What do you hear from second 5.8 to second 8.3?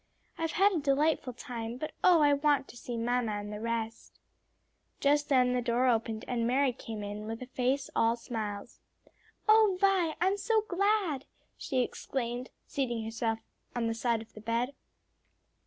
opened and Mary came in with a face all